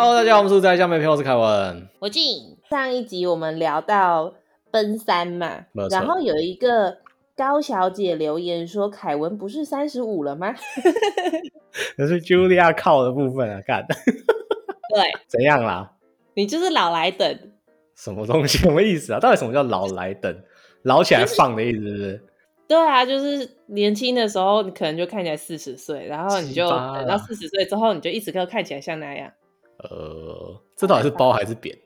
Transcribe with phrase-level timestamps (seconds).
[0.00, 2.56] Hello，大家好，我们是宅笑妹篇，我是凯文，我进。
[2.70, 4.32] 上一集我们聊到
[4.70, 6.98] 奔三嘛，然后有一个
[7.36, 10.54] 高小姐留言说，凯文不是三十五了吗？
[11.98, 13.84] 那是 Julia 靠的部分啊，干。
[13.88, 15.90] 对， 怎样啦？
[16.34, 17.36] 你就是老来等。
[17.96, 18.58] 什么东西？
[18.62, 19.18] 什么意思啊？
[19.18, 20.32] 到底什么叫老来等？
[20.82, 22.24] 老起来放的意思是不是
[22.68, 29.32] 对啊，就是年轻的时候，你可能就看起来四十岁，然后你就等到四十岁之后，你就一直都看起来像那样。
[29.84, 31.76] 呃，这到底是包还是扁？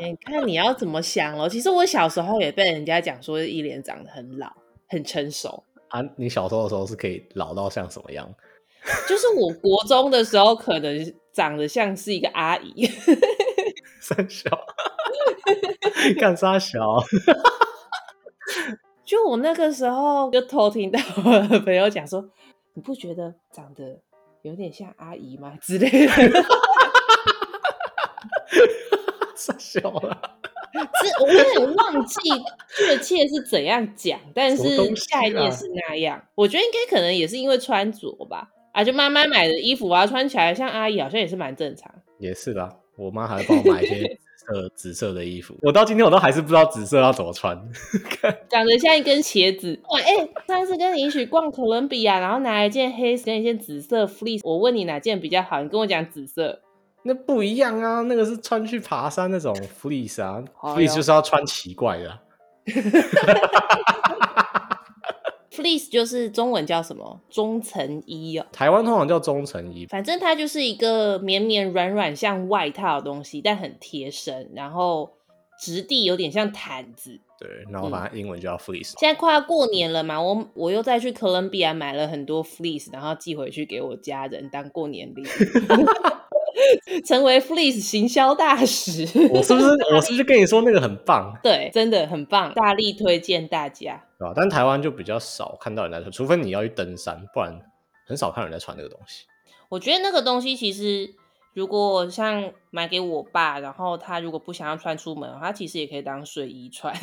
[0.00, 1.48] 你 看你要怎么想咯。
[1.48, 4.52] 其实我小时候也被人家讲说，一脸长得很老、
[4.88, 6.02] 很成熟啊。
[6.16, 8.28] 你小时候的时候是可以老到像什么样？
[9.08, 12.86] 就是我国中的时候，可能长得像是一个阿姨。
[14.02, 14.50] 三小，
[16.18, 16.98] 干啥小？
[19.04, 22.28] 就我那个时候就偷听到我的朋友讲说，
[22.74, 24.00] 你不觉得长得
[24.42, 25.56] 有点像阿姨吗？
[25.60, 26.12] 之类的。
[29.34, 30.38] 傻笑了，
[30.72, 32.20] 是我有点忘记
[32.76, 34.62] 确切是怎样讲，但是
[35.10, 36.16] 概念是那样。
[36.16, 38.50] 啊、我觉得应该可能也是因为穿着吧。
[38.72, 41.92] 啊，就妈妈买的衣服啊，穿起来像阿姨，好像也是蛮正常。
[42.18, 44.18] 也是啦，我妈还会帮我买一些。
[44.48, 47.56] 呃，紫色的衣服，我到今天我都还是不知道紫色要怎么穿，
[48.50, 49.78] 长得像一根茄子。
[49.88, 56.60] 哇，哎、欸，上次跟你一起逛哥伦比亚，然后拿一件黑色跟一件紫色 fleece，我问你哪件比较好，你跟我讲紫色。
[57.04, 62.18] 那不一样啊，那个是穿去爬山那种 fleece 啊，fleece 就是要穿奇怪的、啊。
[65.52, 67.20] Fleece 就是中文叫什么？
[67.28, 68.46] 中层衣哦。
[68.50, 75.12] 台湾通常叫中层衣，反正它就是一个绵绵软软像外套的东西，但很贴身，然后
[75.60, 77.20] 质地有点像毯子。
[77.38, 78.92] 对，然后把它英文叫 Fleece。
[78.92, 78.98] 嗯。
[78.98, 85.26] 现在快要过年了嘛，我我又再去哥伦比亚买了很多 Fleece，然后寄回去给我家人当过年礼物。
[87.06, 91.32] 成为 Fleece 行销大使，我是不是我是不是跟你说那个很棒？
[91.42, 94.02] 对，真的很棒，大力推荐大家。
[94.18, 94.32] 对吧？
[94.36, 97.60] 但台湾就比较少看到人在穿，除非你要去登山，不然
[98.06, 99.24] 很少看人在穿那个东西。
[99.68, 101.14] 我觉得那个东西其实，
[101.54, 106.94] 如果像买给我爸，然后他如果不想要穿出门，他其实也可以当睡衣穿。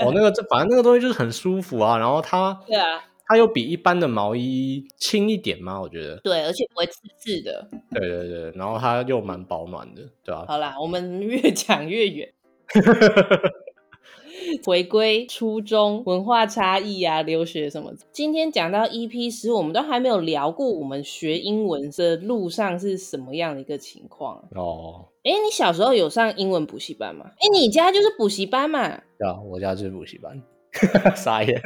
[0.00, 3.04] 哦，那个这反正那个东西就是很舒服啊，然后它 对啊。
[3.28, 5.80] 它又比一般的毛衣轻一点吗？
[5.80, 7.68] 我觉得对，而且不会刺刺的。
[7.90, 10.46] 对对对，然后它又蛮保暖的，对吧、啊？
[10.46, 12.32] 好啦，我们越讲越远。
[14.64, 17.92] 回归初中，文化差异啊，留学什么？
[18.12, 25.08] 今天讲到 EP 十，我们都还没有聊过我们学英文的路上是什么样的一个情况哦。
[25.24, 27.24] 哎，你小时候有上英文补习班吗？
[27.40, 28.88] 哎，你家就是补习班嘛？
[29.18, 30.40] 对啊，我家就是补习班。
[31.16, 31.60] 傻眼。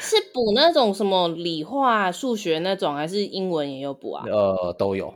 [0.00, 4.24] 是补那种什么理化、数学那种，还是英文也有补啊？
[4.26, 5.12] 呃，都有，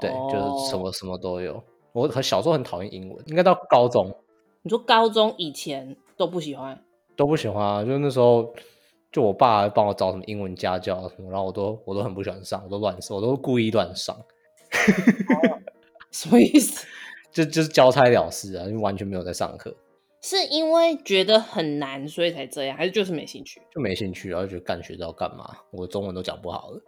[0.00, 0.32] 对，oh.
[0.32, 1.62] 就是什么什么都有。
[1.92, 4.12] 我很小时候很讨厌英文，应该到高中。
[4.62, 6.82] 你说高中以前都不喜欢？
[7.16, 7.84] 都不喜欢啊！
[7.84, 8.52] 就那时候，
[9.12, 14.16] 就我爸帮我找什么英文家教什么，然后我都我都很不喜欢上，我都乱上，我都故意乱上。
[14.16, 15.60] Oh.
[16.10, 16.86] 什么意思？
[17.30, 19.74] 就就是交差了事啊，就完全没有在上课。
[20.26, 23.60] 是因为觉得很难，所以才这样，还是就是没兴趣？
[23.74, 25.54] 就没兴趣，然后就觉得干学这要干嘛？
[25.70, 26.80] 我中文都讲不好了。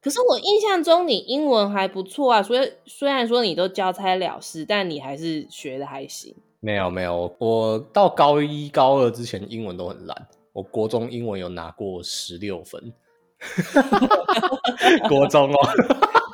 [0.00, 6.32] 可是我印象中你英文还不错啊，所以虽然说你都交差了事，但你还是学的还行。
[6.60, 12.80] 没有没有，我到高一高二之前英文都很烂，我国中英文有拿过十六分。
[15.10, 15.58] 国中哦。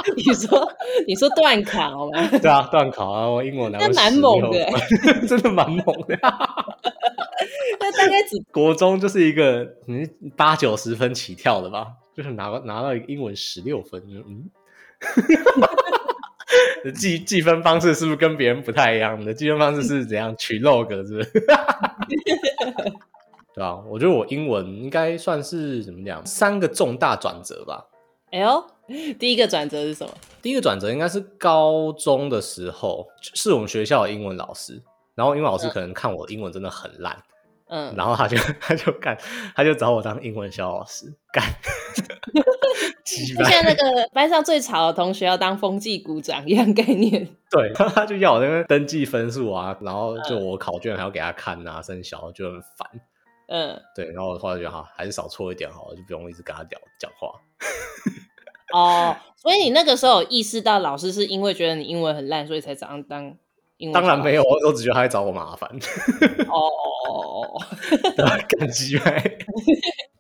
[0.17, 0.72] 你说
[1.06, 2.28] 你说段考吗？
[2.39, 4.67] 对啊，段考啊，我英文拿过那蛮猛的，
[5.27, 6.17] 真的蛮猛的。
[7.81, 14.50] 那大概只国中就是一个嗯八九十分起跳的吧，就是拿拿到一个英文十六分，嗯，
[16.94, 19.23] 计计分方式是不是跟别人不太一样？
[19.25, 21.31] 的计分方式是怎样取 log 是不是？
[23.55, 27.87] 对啊，我觉得我英文应该算是怎么讲，三个重大转折吧。
[28.33, 28.64] 哎呦，
[29.19, 30.12] 第一个转折是什么？
[30.43, 34.83] 第一个转折应该是高中的时候，是我们学校的英文老师。
[35.15, 37.17] 然后英文老师可能看我英文真的很烂，
[37.69, 39.17] 嗯，然后他就他就干，
[39.56, 41.43] 他就找我当英文小老师干。
[43.03, 47.27] 就像那个 班上最吵的同学要当风纪股长一样概念。
[47.50, 52.87] 对，他就要我那边登记分数啊，然后就我考卷还要给他看啊，生小就很烦。
[53.49, 57.31] 嗯，对，然后我后来觉得哈，还是少错一点好，就不用一直跟他聊讲话。
[58.73, 63.37] 哦，所以你那个时候有意识到老师是因为觉得你英文很烂，所以才这样当
[63.93, 65.71] 当然没有，我都只觉得他在找我麻烦。
[66.49, 67.61] 哦哦哦哦，
[68.59, 69.39] 感激呗。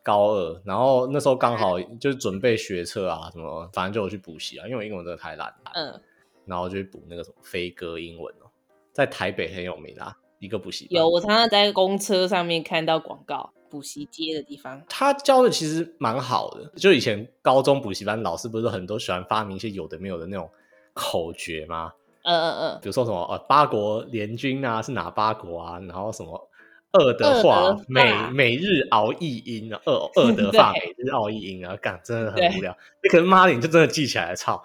[0.02, 5.72] 高二，然后那时候刚好就是准备学测啊，什么反正就有去补习啊，因为我英文真的太烂了。
[5.74, 6.00] 嗯，
[6.44, 8.46] 然后就去补那个什么飞鸽英文哦，
[8.92, 11.00] 在台北很有名啊，一个补习班。
[11.00, 14.82] 有，我常常在公车上面看到广告，补习街的地方。
[14.88, 20.48] 他教的其实蛮好的，就以前高中补习班老师不是很多喜欢发明一些有的没有的那种
[20.94, 21.92] 口诀吗？
[22.22, 25.78] 嗯嗯嗯，比如说什么呃八国联军啊，是哪八国啊？
[25.80, 26.50] 然后什么。
[26.92, 32.74] 二的话，每每日熬一音啊，二二的话，每日熬一音 啊，干真的很无聊。
[33.02, 34.62] 你可能妈的，你就真的记起来了，操！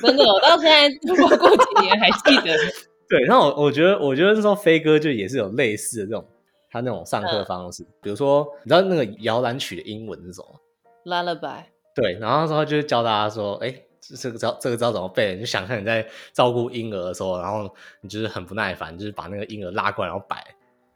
[0.00, 2.56] 真的，我到现在 过过几年还记得。
[3.10, 6.26] 对，然后我我觉得，我觉得那时候飞哥就也是有类似的这种
[6.70, 10.60] 他那种上课方式，比如说，你知道那个摇篮曲的英文是什么
[11.04, 11.64] ？Lullaby。
[11.94, 15.34] 对，然后之后就是教大家说，哎，这个知道这个知道怎么背？
[15.34, 20.46] 你就想象你在照顾婴儿的时候，然后你就是很不耐烦，就是把那个婴儿拉过来，然后摆。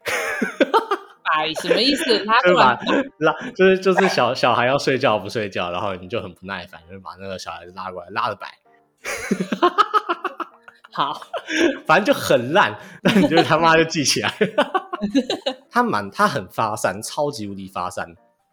[1.37, 2.23] 摆什么意思？
[2.23, 2.79] 拉 过来
[3.17, 8.47] 拉，就是就是小小孩要睡觉不睡觉，然后你就很不耐烦，就是把那个小孩子拉过来拉着摆。
[10.95, 11.21] 好，
[11.85, 14.33] 反正就很烂，但你就他妈就记起来。
[15.69, 18.07] 他蛮他很发散，超级无敌发散。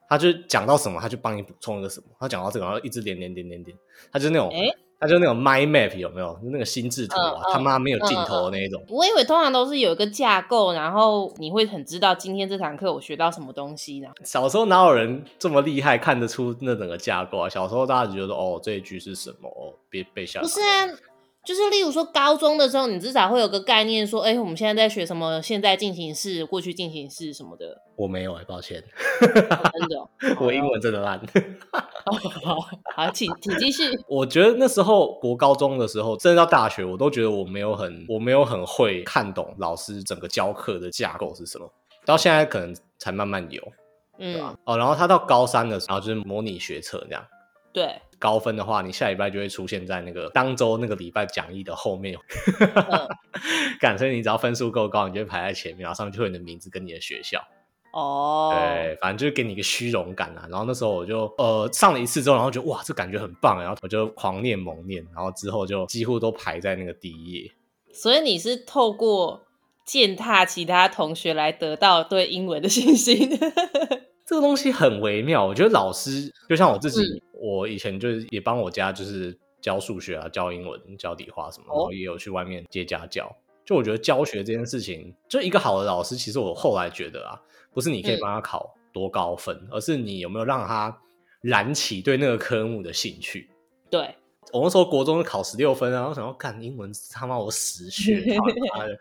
[0.08, 2.06] 他就讲到什么，他就帮你补充一个什么。
[2.18, 3.76] 他讲到这个，然后一直连连连连连，
[4.10, 4.50] 他就是那种。
[4.50, 6.38] 欸他就那种 mind map 有没有？
[6.44, 8.80] 那个心智图啊，他妈没有尽头的那一种。
[8.88, 14.06] 我以为通常都是有一个架构，然后你会很知道今天这堂课我学到什么东西呢？
[14.24, 17.48] 小时候哪有人这么厉害看得出那整个架构啊？
[17.48, 19.48] 小时候大家就觉得哦，这一句是什么？
[19.50, 20.44] 哦，别背下来。
[20.44, 20.86] 不是啊。
[21.44, 25.42] 就是例如说，高中的时候，你至少会有个概念，说，哎、欸，我们现在在学什么？
[25.42, 27.82] 现在进行式、过去进行式什么的。
[27.96, 28.82] 我没有哎、欸，抱歉。
[30.38, 31.20] 我英文真的烂。
[32.04, 32.56] 好，
[32.94, 33.90] 好，请请继续。
[34.06, 41.68] 我觉得那时候国高中的时候，甚至到大学，我都觉得我没有很，我没有很会看懂老师整个教课的架构是什么。
[42.04, 43.60] 到现在可能才慢慢有，
[44.18, 47.24] 嗯，哦，然后他到高三的时候，就是模拟学测这样。
[47.72, 48.00] 对。
[48.22, 52.16] 高分的话，你下礼拜就会出现在那个当周那个礼拜讲义的后面。
[52.60, 53.08] 嗯，
[53.80, 57.42] 干，所以你只要分数够高，你就会排在前面，然后上面就会有你的名字跟你的学校。
[57.92, 60.46] 哦，对，反正就是给你一个虚荣感啊。
[60.48, 67.50] 然后那时候我就呃上了一次之后，然后觉得哇，这感觉很棒，然后我就狂念猛念，然后之后就几乎都排在那个第一页。
[67.92, 69.42] 所以你是透过
[69.84, 73.28] 践踏其他同学来得到对英文的信心？
[74.32, 77.02] 这个东西很微妙，我觉得老师就像我自己。
[77.02, 83.34] 嗯我以前就是也帮我家就是教数学啊，教英文，教理化什么，然后也有去外面接家教。
[83.64, 87.34] 就我觉得教学这件事情，就一个好的老师，其实我后来觉得啊，
[87.74, 90.96] 不是你可以帮他考多高分，嗯，而是你有没有让他
[91.40, 93.50] 燃起对那个科目的兴趣。
[93.90, 94.14] 对，
[94.52, 98.98] 我那时候国中考十六分啊，我想要干英文，他妈我死学， 他妈的。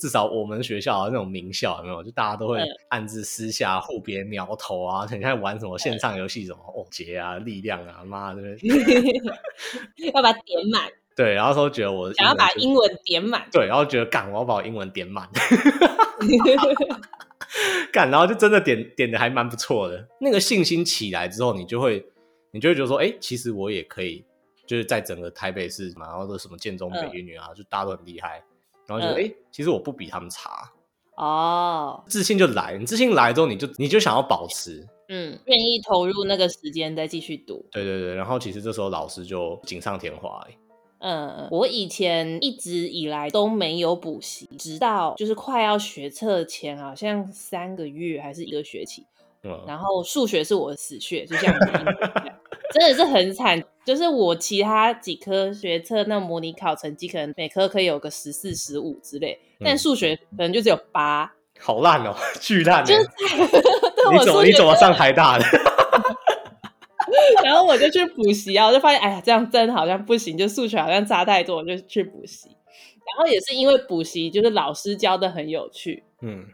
[0.00, 2.02] 至少我们学校的那种名校有没有？
[2.02, 2.58] 就大家都会
[2.88, 5.06] 暗自私下互别苗头啊！
[5.12, 8.40] 你看玩什么线上游戏，什么哦杰啊、力量啊，妈的，
[10.14, 10.90] 要把它点满。
[11.14, 13.46] 对，然后说觉得我想要把英文点满。
[13.52, 15.28] 对，然后觉得干，我要把我英文点满。
[17.92, 20.08] 干，然后就真的点点的还蛮不错的。
[20.20, 22.06] 那个信心起来之后，你就会
[22.52, 24.24] 你就会觉得说，哎、欸，其实我也可以，
[24.66, 28.42] 就是在整个台北市嘛，然后都什么建中、北一女啊，就大家都很厉害。
[28.90, 30.68] 然后觉得，哎、嗯，其实我不比他们差
[31.16, 38.14] 哦，自信就来，你自信来之后，你就你就想要保持，嗯，愿意投入那个时间再继续读，对对对。
[38.14, 40.44] 然后其实这时候老师就锦上添花，
[40.98, 49.06] 嗯，我以前一直以来都没有补习，直到就是快要学测前，好像三个月还是一个学期，
[49.44, 51.54] 嗯，然后数学是我的死穴，就像
[52.72, 53.62] 真的是很惨。
[53.82, 62.84] 就是我其他几科学测那模拟考成绩可能每科可以有个十四十五之类，嗯、但数学可能就只有八，好烂哦， 巨烂！
[62.84, 63.00] 就是
[64.12, 65.44] 你怎么你怎么上台大的？
[67.42, 72.48] 然后我就去补习啊，我就发现哎呀，这样真好像不行，就数学好像差太多，我就去补习。
[72.48, 76.44] 然后也是因为补习，就是老师教的很有趣，嗯，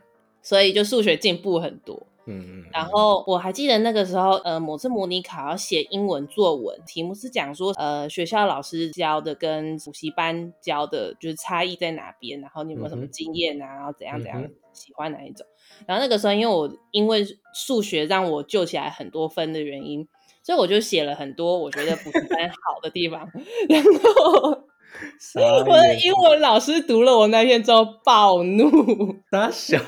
[0.41, 2.07] 所以就数学进步很多。
[2.26, 14.42] 嗯嗯，然后我还记得那个时候，呃，某次模拟考要写英文作文，题目是讲说，呃，学校老师教的跟补习班教的，就是差异在哪边，然后你有没有什么经验啊，然后怎样怎样，
[14.73, 15.47] 喜欢哪一种？
[15.87, 20.06] 然后那个时候，因为我因为数学让我救起来很多分的原因，
[20.42, 23.21] 所以我就写了很多我觉得补习班好的地方，
[23.68, 24.64] 然后。
[25.35, 29.78] 我的英文老师读了我那篇之后暴怒，他小，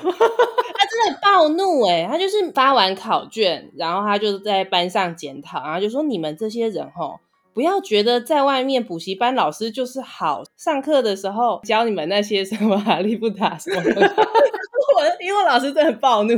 [1.23, 2.07] 暴怒哎！
[2.11, 7.21] 他就是发完考卷，然后他就在班上检讨，然后就说：“你们这些人吼，
[7.53, 16.33] 不要觉得在外面补习班老师就是好，上课的时候教你们那些什么哈利波特什么的， 我因为老师真的很暴怒。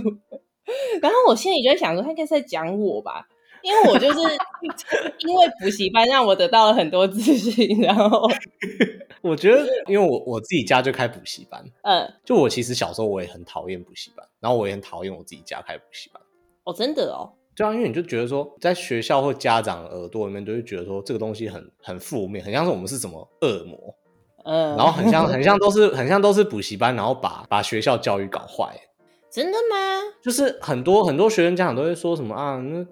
[1.02, 3.26] 然后我心里就在想说，他应该是在讲我吧，
[3.62, 4.18] 因为我就是
[5.26, 7.80] 因为补习班让我得到了很多自信。
[7.80, 8.26] 然后
[9.22, 16.22] 我觉得，因为我我自己家就开补习班，嗯，就我其实小时候我也很讨厌补习班，然后我也很讨厌我自己家开补习班。
[16.64, 17.32] 哦，真的哦。
[17.54, 23.94] 对啊，因为你就觉得说，在学校或家长耳朵里面，都会觉得说这个东西很很负面，很像是我们是什么恶魔，
[24.44, 28.74] 嗯，然后很像很像都是很像都是补习班，然后把把学校教育搞坏。
[29.30, 30.00] 真的吗？
[30.22, 32.84] 就是很多很多学生家长都会说什么啊，那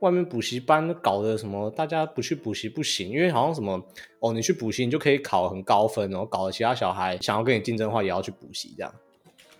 [0.00, 3.80] 外面补习班搞的什么，大家不去补习不行，因为好像什么
[4.20, 8.94] 哦，你去补习你就可以考很高分，然后搞得其他小孩想要跟你竞争的话，也要去补习这样。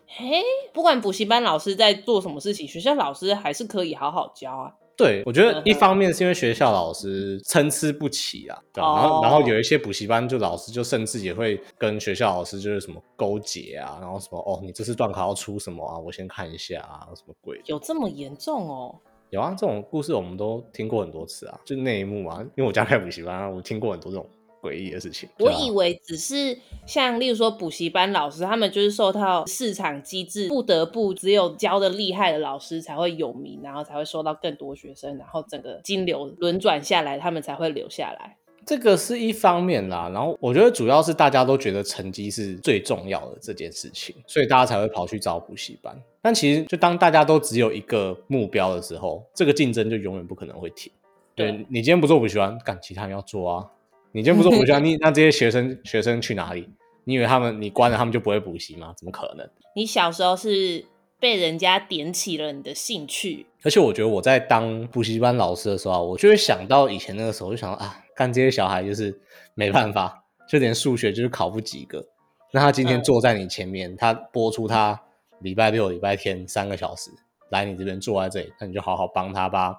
[0.07, 4.73] 嘿，不管补习班老师在做什么事情，学校老师还是可以好好教啊。
[4.97, 15.99] 对，我觉得一方面是因为学校老师参差不齐啊，对，然后然后有一些补习班就老师就甚至也会跟学校老师就是什么勾结啊，然后什么哦，你这次段考要出什么啊？
[15.99, 17.61] 我先看一下啊，什么鬼？
[17.67, 18.99] 有这么严重哦？
[19.31, 24.27] 有啊，这种故事我们都听过很多次啊，就那一幕啊，因为我家开补习班啊，我听过很多这种。
[24.63, 38.39] 诡异的事情，我以为只是像例如说补习班老师，他们就是受到市场机制，不得不只有教的厉害的老师才会有名，然后才会收到更多学生，然后整个金流轮转下来，他们才会留下来。
[38.67, 45.97] 这个是一方面啦，然后我觉得主要是大家都觉得成绩是最重要的这件事情，所以大家才会跑去找补习班。
[46.21, 50.93] 但其实就当大家都只有一个目标的时候，这个竞争就永远不可能会停。
[51.37, 53.65] 对，对你今天不做补习班，干其他人要做啊。
[54.11, 56.69] 你今天不做补习班， 你那这些学生学生去哪里？
[57.05, 58.93] 你以为他们你关了他们就不会补习吗？
[58.97, 59.49] 怎么可能？
[59.77, 60.85] 你小时候是
[61.21, 69.17] 被人家点起了你的兴趣，而且我觉得我在当补习班老师的时候啊，我就会想到以前那个时候，就想到啊，看这些小孩就是
[69.55, 72.05] 没办法，就连数学就是考不及格。
[72.53, 75.01] 那他今天坐在你前面，嗯、他播出他
[75.41, 77.11] 礼拜六、礼拜天三个小时
[77.51, 79.77] 来你这边坐在这里，那你就好好帮他吧。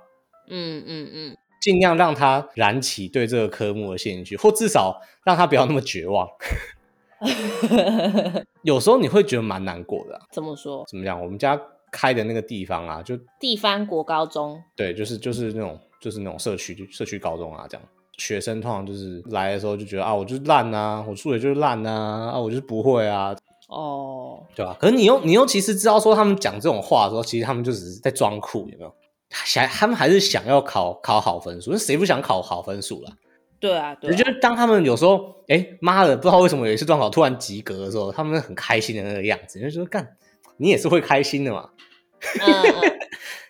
[0.50, 1.32] 嗯嗯嗯。
[1.32, 6.30] 嗯尽量让他燃起对这个科目的兴趣，或至少让他不要那么绝望。
[8.62, 10.22] 有时候你会觉得蛮难过的啊。
[10.32, 10.86] 怎么说？
[10.88, 11.20] 怎么讲？
[11.20, 11.60] 我们家
[11.92, 14.64] 开的那个地方啊，就地方国高中。
[14.76, 17.86] 对，就是就是那种就是那种社区社区高中啊，这样
[18.18, 23.36] 学生通常就是来的时候就觉得啊，我就是烂啊，我数学就是烂啊，啊，我就是不会啊。
[23.70, 24.76] 哦，对吧？
[24.80, 28.94] 可是你又你又其实知道说他们讲这种话的时候，其实他们就只是在装酷，有没有？
[29.30, 33.12] 想他们还是想要考考好分数，那谁不想考好分数啦？
[33.60, 34.14] 对啊，对啊。
[34.14, 40.16] 我觉得当他们有时候，哎妈的，不知道为什么有一次段考突然及格的时候，他们很开心的那个样子，就说干，
[40.56, 41.70] 你也是会开心的嘛。
[42.40, 42.54] 嗯，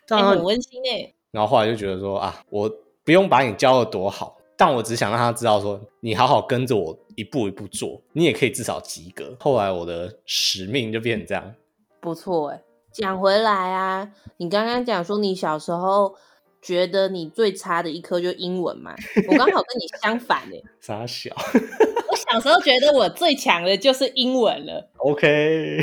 [0.09, 1.13] 嗯， 很温馨诶。
[1.29, 2.67] 然后后来就觉得说啊，我
[3.03, 9.37] 不用把你教的多好，但我只想让他知道说，你好好跟着我一步一步做，你也可以至少及格。
[9.39, 11.53] 后来我的使命就变成这样，
[12.01, 12.61] 不错哎。
[12.91, 16.15] 讲回来啊，你刚刚讲说你小时候
[16.59, 18.95] 觉得你最差的一科就英文嘛？
[19.29, 20.63] 我刚好跟你相反哎、欸。
[20.81, 21.29] 傻小？
[22.09, 24.89] 我小时候觉得我最强的就是英文了。
[24.97, 25.77] OK。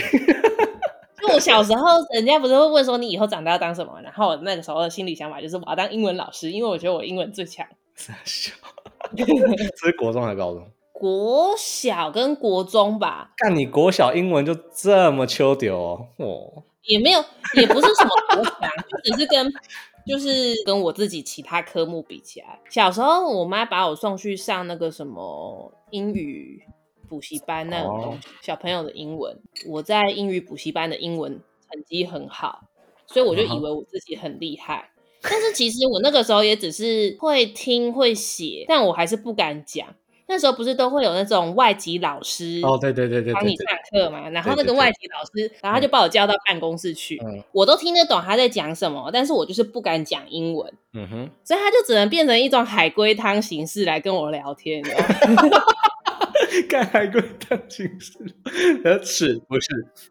[1.23, 4.00] 就我小时候，人家不是会问说你以后长大要当什么？
[4.02, 7.64] 然后我那个时候的心理想法就是我要当英文老师，因为我觉得我英文最强。
[9.16, 10.70] 这是国中还是高中？
[10.92, 13.32] 国小跟国中吧。
[13.36, 16.08] 干你国小英文就这么秋丢哦？
[16.16, 17.24] 哦也没有，
[17.54, 18.70] 也不是什么国强，
[19.02, 19.52] 就只是跟
[20.06, 26.62] 就是跟我自己其他科目比起来，小时候我妈把我送去上那个什么英语
[27.08, 32.68] 补习班那种东西，小朋友的英文，我在英语补习班的英文成绩很好，
[33.06, 34.90] 所以我就以为我自己很厉害，
[35.25, 39.87] 但是其实我那个时候也只是会听会写，但我还是不敢讲。
[40.26, 44.26] 那时候不是都会有那种外籍老师哦，对对对对，帮你上课嘛。
[44.31, 54.83] 然后那个外籍老师，然后他就把我叫到办公室去，嗯，我都听得懂他在讲什么，但是我就是不敢讲英文，嗯哼，所以他就只能变成一种海龟汤形式来跟我聊天？
[56.71, 58.19] 干海龟汤形式，
[58.83, 59.69] 呃，是不是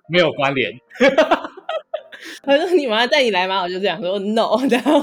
[0.10, 0.72] 没有关联？
[2.42, 5.02] 他说：“你妈妈带你来吗？”我就这样说：“No。”然后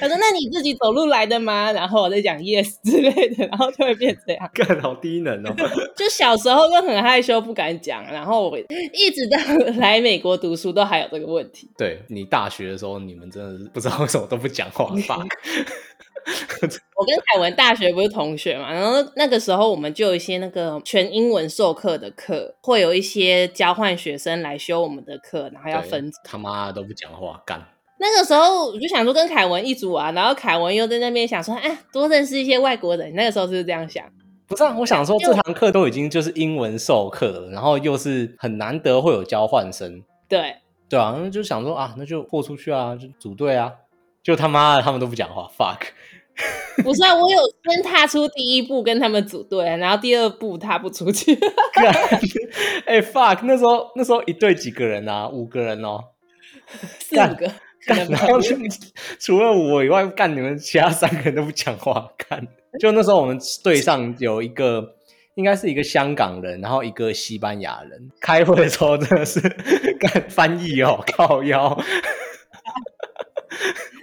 [0.00, 4.50] 他说：“那你自己走路来的吗？”然后我在讲 “Yes” 之类的，然后就会变这样。
[4.52, 5.54] 干好低能哦！
[5.96, 8.04] 就小时候就很害羞，不敢讲。
[8.04, 9.38] 然后我一直到
[9.78, 11.68] 来美国读书，都还有这个问题。
[11.76, 15.24] 对，你大学的时候，你们真的是不知道为什么都不讲话吧？
[16.96, 26.10] 我跟凯文大学不是同学嘛，然后那个时候我们就有一些那个全英文授课的课，会有一些交换学生来修我们的课，然后要分。
[26.24, 27.62] 他妈都不讲话干。
[27.98, 33.14] 那个时候我就想说跟凯文一组啊，然后凯文又在那边想说，哎，多认识一些外国人。
[33.14, 34.04] 那个时候是这样想？
[34.46, 40.02] 不是啊，我想说这堂课都已经就是英文授课了，然后又是很难得会有交换生。
[40.28, 40.56] 对
[40.88, 43.72] 对啊，那就想说啊，那就豁出去啊，就组队啊。
[44.22, 45.88] 就他妈的，他们都不讲话，fuck。
[46.82, 47.38] 不是啊，我有
[47.70, 51.34] 先踏出第一步跟他们组队，然后第二步踏不出去。
[52.86, 55.28] 哎、欸、，fuck，那时候那时候一队几个人啊？
[55.28, 55.98] 五个人哦，
[56.98, 57.50] 四五个。
[57.86, 58.56] 干，然后就
[59.18, 62.08] 除了我以外，干你们其他三个人都不讲话。
[62.16, 62.40] 干，
[62.80, 64.82] 就那时候我们队上有一个，
[65.34, 68.08] 应该是一个香港人，然后一个西班牙人。
[68.22, 69.38] 开会的时候真的是
[70.00, 71.78] 干翻译哦，靠腰。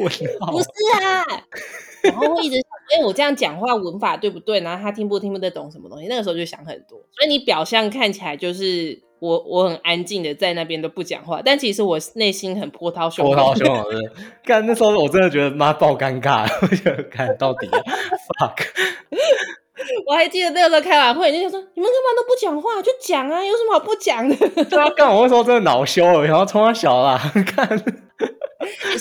[0.03, 0.67] 我不是
[1.01, 1.25] 啊，
[2.03, 2.63] 然后会一直想，
[2.99, 4.59] 哎，我这样讲话文法对不对？
[4.61, 6.07] 然后他听不听不得懂什么东西？
[6.07, 6.97] 那个时候就想很多。
[7.15, 13.27] 所以你表象看起来就是我，我很安静的在那边都不讲话，但其实我内心很波涛汹涌。
[13.27, 14.11] 波涛汹涌 的，
[14.43, 18.65] 干那时候我真的觉得妈爆尴尬， 我觉得看到底 fuck。
[20.07, 22.81] 我还记得那个时候开完会，人家说你们干嘛都不讲话？
[22.81, 24.35] 就讲啊，有什么好不讲的？
[24.65, 27.67] 对啊，干我那时候真的恼羞了，然后冲他小啦， 看。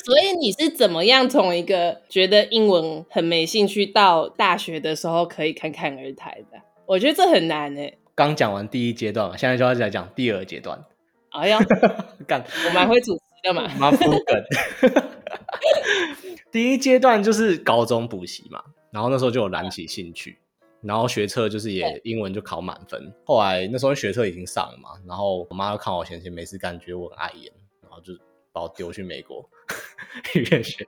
[0.04, 6.58] 所以你是怎么样从一个觉得英文很没兴趣，到大学的时候可以侃侃而谈的？
[6.86, 7.98] 我觉得这很难诶。
[8.14, 10.82] 刚讲完第一阶段嘛，现在就要来讲第二阶段。
[11.30, 11.58] 哎呀，
[12.26, 14.44] 干，我蛮会主持的嘛，蛮敷梗。
[16.50, 18.60] 第一阶段就是高中补习嘛，
[18.90, 20.38] 然后那时候就有燃起兴趣，
[20.82, 23.12] 然后学测就是也英文就考满分。
[23.24, 28.12] 后来那时候学测已经上了嘛，然后我妈又看我闲闲没事干，觉得我很碍眼，然后就。
[28.52, 29.48] 把我丢去美国
[30.34, 30.84] 语言学。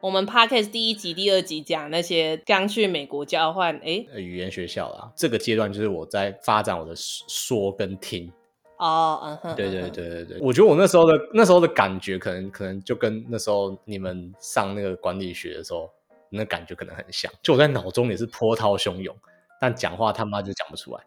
[0.00, 5.12] 我们 Podcast 第一集、第二集讲那些刚去美国交换，哎，语言学校啦。
[5.16, 8.32] 这个阶段就是我在发展我的说跟听。
[8.78, 10.38] 哦，嗯哼，对对对对对。
[10.40, 15.90] 我觉得我那时候的那时候的感觉，可能可能就跟那时候你们上那个管理学的时候，
[16.32, 17.30] 那感觉可能很像。
[17.42, 19.14] 就我在脑中也是波涛汹涌，
[19.60, 21.00] 但讲话他妈就讲不出来。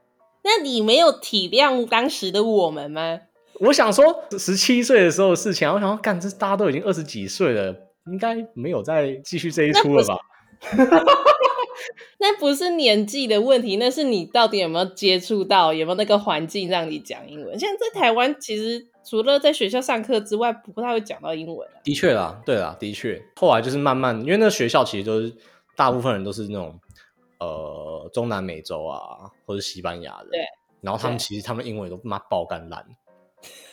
[0.44, 3.20] 那你没有体谅当时的我们吗？
[3.62, 7.74] 我想说，十七岁的时候的事情，我想要，干，这大家都已经二十几岁了，
[8.08, 10.17] 应该没有再继续这一出了吧？
[12.20, 17.59] 那不是年纪的问题，那是你到底有没有接触到，有没有那个环境让你讲英文？
[17.59, 21.68] 现在在台湾，其实除了在学校上课之外，不太会讲到英文。
[21.83, 23.22] 的确啦，对啦，的确。
[23.35, 25.33] 后来就是慢慢，因为那个学校其实都是
[25.75, 26.79] 大部分人都是那种
[27.40, 30.40] 呃中南美洲啊，或者西班牙的，对。
[30.81, 32.85] 然后他们其实他们英文都妈爆干烂。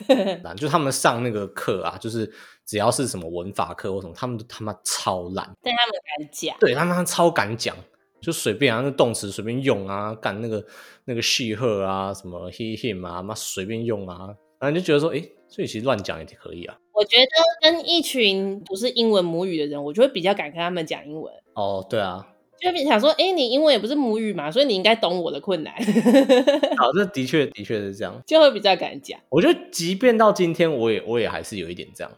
[0.57, 2.31] 就他们上那个课啊，就是
[2.67, 5.51] 只要是什么文法课或什么，他们都他妈超烂。
[5.63, 7.75] 但他们敢讲，对他们超敢讲，
[8.23, 10.65] 就随便啊，那动词随便用啊，干那个
[11.05, 14.29] 那个 she her 啊，什么 he him 啊，妈随便用啊，
[14.61, 16.77] 然后就觉得说，哎、欸，所以其实乱讲也可以啊。
[16.95, 17.27] 我觉得
[17.61, 21.33] 跟一群不是英文母语的人，我就会比较敢跟他们讲英文。
[21.55, 22.29] 哦，对啊。
[22.61, 25.75] 就想说，哎、欸，你英文也不是母语嘛，所以你应该懂我的困难。
[26.79, 29.19] 好，这的确的确是这样，就会比较敢讲。
[29.31, 32.13] 我觉得，即便到今天，我也我也还是有一点这样。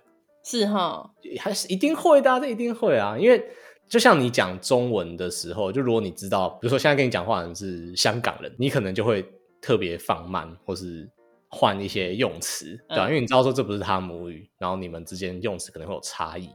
[0.44, 3.16] 是哈，还是一定会的、啊，这一定会啊。
[3.18, 3.42] 因为
[3.88, 9.24] 就像你讲中文的时候，就如果你知道，比如说现在跟你讲话的人是香港人，你可能就会
[9.60, 11.08] 特别放慢，或是
[11.48, 13.06] 换一些用词，对吧、啊？
[13.06, 16.48] 嗯、因为你知道说这不是他母语，然后你们之间用词可能会有差异。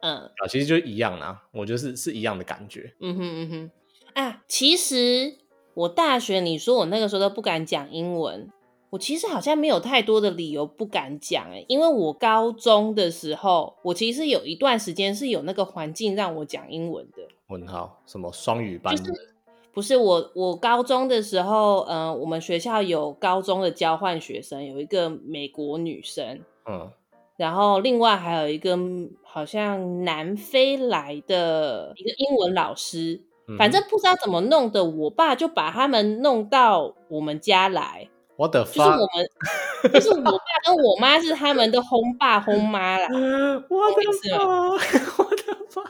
[0.00, 2.94] 嗯啊，其实就一样啊，我觉得是是一样的感觉。
[3.00, 3.70] 嗯哼嗯哼，
[4.14, 5.36] 啊，其实
[5.74, 8.50] 我大学你说我那个时候都不敢讲英文，
[8.90, 17.22] 我其实好像没有太多的理由不敢讲哎、欸，因为我高中的时候，我其实有一段时间是有那个环境让我讲英文的。
[17.48, 18.00] 问号？
[18.06, 19.02] 什么双语班的？
[19.02, 19.34] 就是、
[19.72, 26.90] 不是我，我高中的时候，嗯、呃，我们学校有高中的交换学生，有一个美国女生，嗯。
[27.36, 28.78] 然后另外还有一个
[29.22, 38.08] 好像南非来的一个英文老师，嗯、反正不知道怎么弄的，我爸就把他们弄到我们家来。
[38.36, 40.30] 我的就是我们，就是我爸
[40.64, 43.06] 跟我妈是他们的轰爸 轰妈啦。
[43.10, 44.68] 我的妈！
[44.68, 45.82] 我的妈！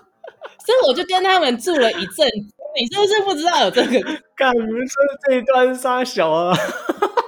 [0.64, 2.28] 所以我就跟他们住了一阵。
[2.78, 4.00] 你是不是不知道有这个？
[4.36, 6.56] 干，你们说这一段杀小啊？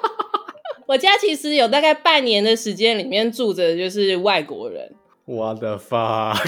[0.87, 4.94] 我家其实有大概半年的时间，里面住着就是外国人。
[5.24, 6.38] 我的 fuck！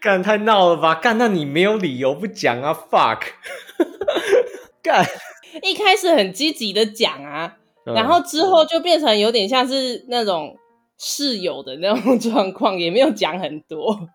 [0.00, 0.94] 干太闹了吧？
[0.94, 3.20] 干，那你没有理由不讲啊？fuck！
[4.82, 5.04] 干，
[5.62, 7.56] 一开始很积极的讲啊，
[7.86, 10.56] 嗯、然后之后就变成有点像是那种
[10.98, 14.08] 室友的那种 状况，也没有讲很多。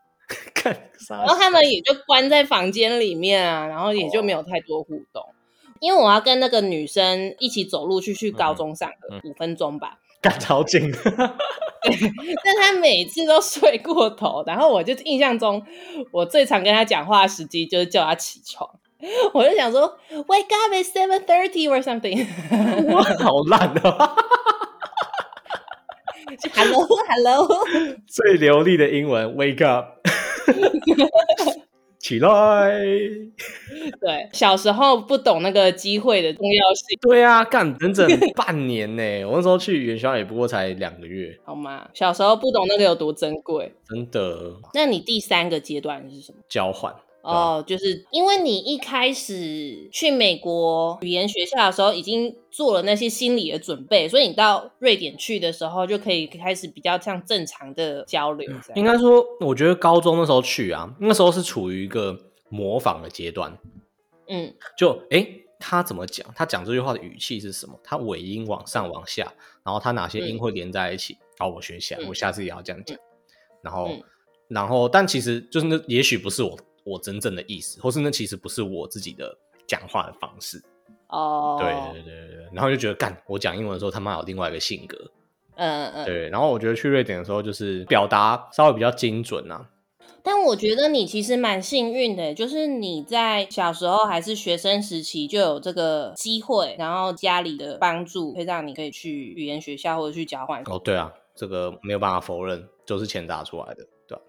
[1.10, 5.24] 然后他们也就关在房间里面啊，然后也就没有太多互动。
[5.80, 10.00] 因为我要跟那个女生一起走路去去高中上课，五分钟吧。
[10.22, 10.90] 赶超近。
[11.84, 15.62] 但他每次都睡过头，然后我就印象中，
[16.12, 18.70] 我最常跟他讲话的时机就是叫他起床。
[19.34, 22.26] 我就想说，Wake up at seven thirty or something。
[22.94, 24.16] 哇，好烂 啊
[26.56, 27.48] ！Hello，Hello，
[28.08, 30.00] 最流利的英文，Wake up。
[32.00, 32.82] 起来！
[34.02, 37.00] 对，小时候不懂那个机会的重要性。
[37.02, 39.24] 对啊，干整整半年呢。
[39.26, 41.88] 我那时候去语言学校也不过才两个月，好吗？
[41.94, 44.54] 小时候不懂那个有多珍贵，真的。
[44.74, 46.40] 那你第三个阶段是什么？
[46.50, 46.94] 交换。
[47.24, 58.52] 哦，就是因为你一开始去美国语言学校的时候，已经做了那些心理的准备，所以你到瑞典去的时候，就可以开始比较像正常的交流。
[58.76, 63.58] 应该说，我觉得高中那时候去啊，那时候是处于一个模仿的阶段。
[64.28, 66.28] 嗯，就诶，他怎么讲？
[66.36, 67.80] 他讲这句话的语气是什么？
[67.86, 69.32] 他尾音往上往下，
[69.64, 71.18] 然后他哪些音会连在一起？
[71.38, 72.98] 好、嗯哦，我学起来，我下次也要这样讲。
[72.98, 73.00] 嗯、
[73.62, 74.04] 然后，嗯、
[74.50, 76.60] 然后，但其实就是那，也许不是我。
[76.84, 80.62] 我真正的意思，或是那其实不是我自己的讲话的方式
[81.08, 81.58] 哦。
[81.58, 81.62] Oh.
[81.62, 85.12] 对对对对，然后就觉得干，我讲英文的时候他妈有另外一个性格，
[85.56, 86.30] 嗯嗯，对。
[86.30, 89.70] 然后我觉得去瑞典的时候，就是表达稍微比较精准啊。
[90.26, 100.64] 但我觉得你其实蛮幸运的，就是你在小时候还是学生时期就有这个机会，然后家里的帮助会让你可以去语言学校或者去交换。
[100.68, 103.86] 哦，对啊，这个没有办法否认，就是钱砸出来的。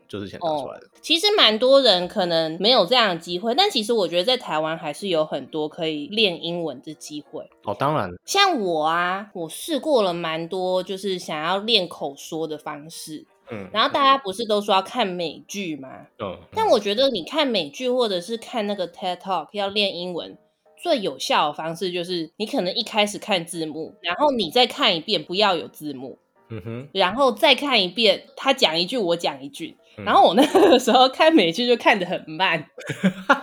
[0.08, 0.87] 就是钱拿出来的。
[0.87, 7.48] 哦，其实蛮多人可能没有这样的机会，但其实我觉得在台湾还是有很多可以练英文的机会。
[7.64, 13.26] 哦，当然，像我啊，我试过了蛮多，就是想要练口说的方式。
[13.50, 16.06] 嗯，然后大家不是都说要看美剧吗？
[16.18, 20.38] 嗯，嗯，但我觉得你看美剧或者是看那个 TED Talk 要练英文，
[20.82, 26.18] 最有效的方式就是你可能一开始看字幕，然后你再看一遍，不要有字幕。
[26.50, 32.66] 嗯哼，然后再看一遍，他讲一句，我讲一句，嗯、然后我那个时候看美剧就看得很慢，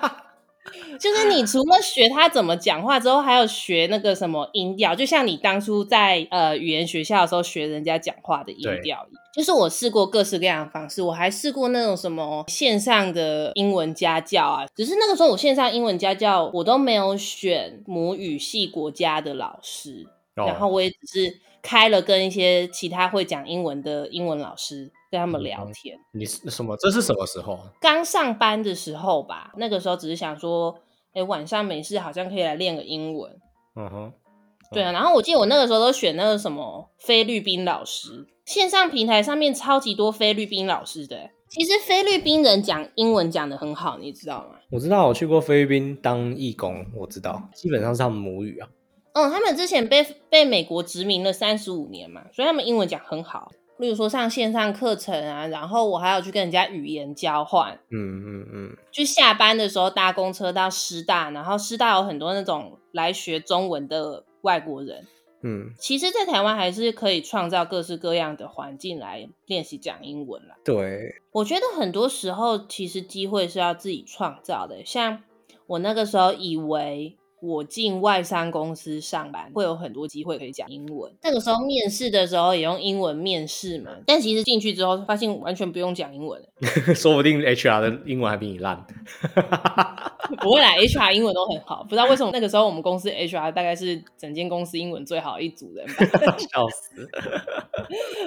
[1.00, 9.00] 就是你除了学他怎么讲话之后，还有学那个什么音调，就像你当初在呃语言学校的时候学人家讲话的音调一样。
[9.34, 21.42] 就是我试过各式各样的方式，我还试过那种什么线上的英文家教啊，只是那个时候我线上英文家教我都没有选母语系国家的老师，哦、然后我也只是。
[21.64, 25.96] 开了跟一些其他会讲英文的英文老师跟他们聊天。
[25.96, 26.76] 嗯、你是什么？
[26.78, 27.60] 这是什么时候？
[27.80, 29.52] 刚上班的时候吧。
[29.58, 30.76] 那个时候只是想说，
[31.14, 33.32] 哎，晚上没事，好像可以来练个英文。
[33.76, 34.06] 嗯哼。
[34.08, 34.14] 嗯
[34.72, 41.30] 对啊，然后我记得我那个时候都选那个什么菲律宾老师，线上平台上面超级多菲律宾老师的。
[41.48, 44.56] 其实菲律宾人讲英文讲的很好，你知道吗？
[44.72, 48.68] 我知道，我去过菲律宾当义工，我知道，基本上是他们母语啊。
[49.14, 53.52] 嗯，他们之前被被美国殖民了三十五年嘛，所以他们英文讲很好。
[53.78, 57.74] 例如说上线上课程啊，然后我还要去跟人家语言交换。
[57.90, 58.78] 嗯嗯嗯。
[58.92, 65.08] 就下班的时候搭公车到师大，然后师大有很多那种来学中文的外国人。
[65.42, 70.56] 嗯，其实，在台湾还是可以创造各式各样的环境来练习讲英文啦。
[70.64, 74.86] 对，我觉得很多时候其实机会是要自己创造的。
[74.86, 75.24] 像
[75.66, 77.18] 我那个时候以为。
[77.42, 81.12] 我进外商公司上班会有很多机会可以讲英文。
[81.24, 86.42] 那个时候面试的时候也用英文面试嘛，但其实进去之后发现完全不用讲英文，
[86.96, 88.86] 说不定 HR 的英文还比你烂。
[90.40, 95.94] 不会啦，HR 英文都很好，不知道为什么那个时候我们公司 HR 大概是整间公司英文最好的一组人吧。
[96.38, 97.10] 笑死！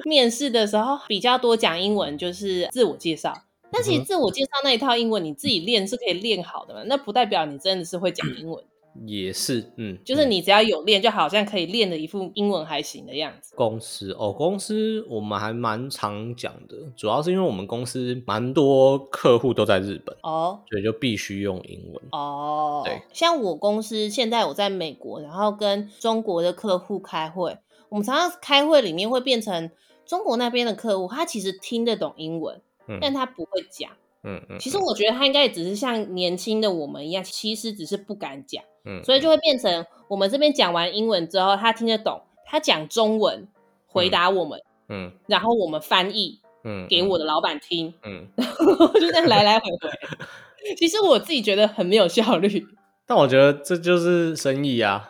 [0.05, 3.33] 面试的时候比较多讲英文，就是自我介绍。
[3.70, 8.62] 但其实自我介绍那一套英文你自己练是可以练好的嘛，那不代表你真的是会讲英文。
[9.07, 13.54] 也是，嗯，就是你只要有练，就好像可以练的一副英文还行的样子。
[13.57, 22.83] 公司哦，公司我们还蛮常讲的，主要是因为我们公司蛮多客户都在日本哦，所以就必须用英文哦。
[22.85, 29.70] 对，像我公司现在我在美国，然后跟中国的客户开会，我们常常开会里面会变成
[30.07, 33.90] 中国那边的客户，他其实听得懂英文，嗯，但他不会讲。
[34.26, 38.64] 嗯嗯，其实我觉得他应该也只是像年轻的我们一样，其实只是不敢讲。
[38.84, 43.48] 嗯，所以就会变成我们这边讲完英文之后，他听得懂，他讲中文
[43.86, 48.26] 回答我们，嗯，然后我们翻译，嗯，给我的老板听，嗯，
[48.94, 50.74] 就这样来来回回。
[50.76, 52.66] 其实我自己觉得很没有效率，
[53.06, 55.08] 但我觉得这就是生意啊。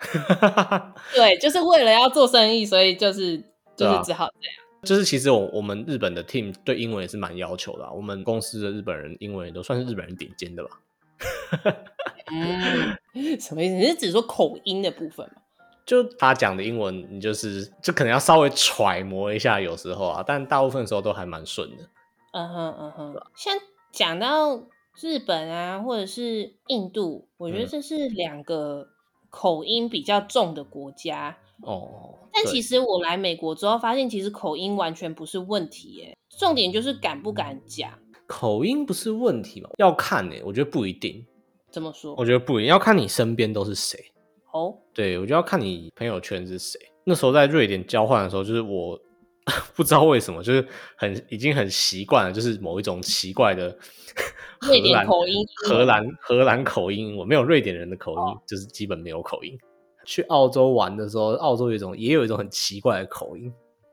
[1.15, 3.39] 对，就是为了要做生意，所以就是
[3.77, 4.57] 就是只好这样。
[4.83, 10.71] 就是其实我我们日本的 team 对英文也是蛮要求的啊，我们公司的日本人英文也都算是日本人顶尖的吧。
[12.33, 12.97] 嗯，
[13.41, 13.75] 什么意思？
[13.75, 15.41] 你是指说口音的部分吗？
[15.87, 21.85] 就他讲的英文，你就是就可能要稍微揣摩一下，有时候啊，但大部分时候都还蛮顺的。
[22.33, 23.55] 嗯哼嗯哼，像
[23.93, 24.65] 讲到
[25.01, 28.89] 日本啊，或者是印度，我觉得这是两个
[29.29, 31.37] 口音比较重的国家。
[31.61, 37.91] 哦，但其实我来美国之后，发现其实口音完全不是问题耶，重点就是敢不敢讲。
[38.27, 39.71] 口音不是问题吧？
[39.79, 41.25] 要看呢，我觉得不一定。
[41.71, 42.15] 怎么说？
[42.17, 43.99] 我觉得不一定，要看你身边都是谁。
[44.53, 46.81] 哦，对，我就要看你朋友圈是谁。
[47.05, 48.99] 那时候在瑞典交换的时候，就是我
[49.75, 53.77] 不知道为什么，就是很已经很习惯了，就是某一种奇怪的
[54.63, 57.17] 瑞典口音，荷兰荷兰口音。
[57.17, 59.59] 我没有瑞典人的口音，哦、就是基本没有口音。
[60.07, 63.45] 去澳洲玩的时候，澳洲有一种也有一种很奇怪的口音，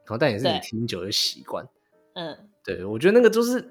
[0.05, 1.65] 然后但也是你听久就习惯。
[2.13, 3.65] 嗯，对，我觉得那个就是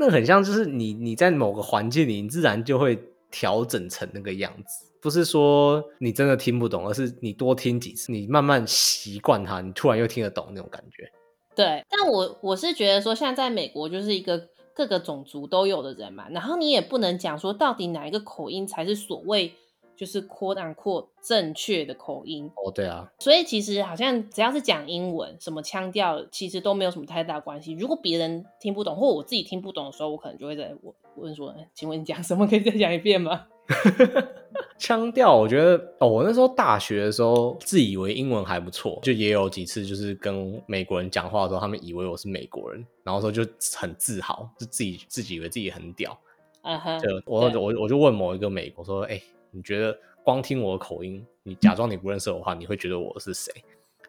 [0.00, 2.98] 那很像，就是你你在某个环境里，你自然就会
[3.30, 4.86] 调整成那个样子。
[5.02, 11.12] 不是说你真的听不懂，而是你多听几次，你慢慢习惯它，你突然又听得懂那种感觉。
[11.54, 19.52] 对，但我我是觉得说，现在在美国就是一个各个种族都有的人嘛，然后你也不能讲说到底哪一个口音才是所谓
[20.00, 22.50] 就是 quote unquote 正确的口音。
[22.56, 23.06] 哦，对啊。
[23.18, 27.74] 所以其实好像只要是讲英文，什么腔调，其实都没有什么太大关系。
[27.74, 32.46] 如果别人听不懂，或我自己听不懂的时候，我可能就会在问问说，请问你讲什么？
[32.46, 33.44] 可以再讲一遍吗？
[34.78, 46.18] 腔调，我觉得哦，我那时候大学的时候自以为英文还不错，就也有几次就是跟美国人讲话的时候，他们以为我是美国人，然后说就很自豪，就自己自己以为自己很屌。
[46.62, 53.52] 嗯哼，就我我我就问某一个美国说，哎、欸，你觉得光听我的口音，你假装你不认识我的话，你会觉得我是谁？